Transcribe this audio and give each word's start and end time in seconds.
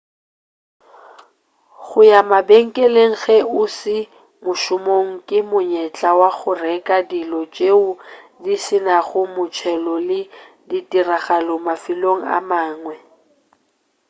go 1.85 2.01
ya 2.11 2.21
mabenkeleng 2.31 3.15
ge 3.23 3.37
o 3.61 3.63
se 3.77 3.97
mošomong 4.43 5.11
ke 5.27 5.37
monyetla 5.49 6.09
wa 6.19 6.29
go 6.37 6.51
reka 6.63 6.97
dilo 7.09 7.39
tšeo 7.53 7.89
di 8.43 8.55
se 8.65 8.77
nago 8.87 9.21
motšhelo 9.35 9.95
le 10.07 10.19
ditiragalo 10.69 11.53
mafelong 11.65 12.21
a 12.35 12.37
mangwe 12.49 12.95